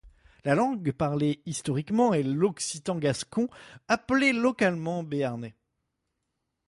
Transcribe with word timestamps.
La 0.45 0.55
langue 0.55 0.93
parlée 0.93 1.43
historiquement 1.45 2.11
est 2.11 2.23
l'occitan-gascon 2.23 3.49
appelé 3.87 4.33
localement 4.33 5.03
béarnais. 5.03 5.55